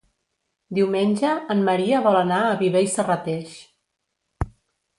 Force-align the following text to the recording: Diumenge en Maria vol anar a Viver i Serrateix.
Diumenge 0.77 1.33
en 1.55 1.61
Maria 1.67 2.01
vol 2.07 2.19
anar 2.23 2.41
a 2.47 2.57
Viver 2.63 2.83
i 2.89 2.91
Serrateix. 2.97 3.55